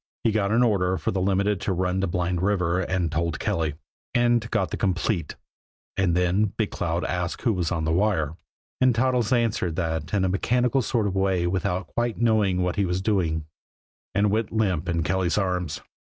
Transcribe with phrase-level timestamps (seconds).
[0.23, 3.75] He got an order for the Limited to run to Blind River and told Kelly,
[4.15, 5.35] and got the "complete"
[5.95, 8.35] and then Big Cloud asked who was on the wire,
[8.81, 12.77] and Toddles answered that in a mechanical sort of a way without quite knowing what
[12.77, 13.45] he was doing
[14.15, 15.81] and went limp in Kelly's arms.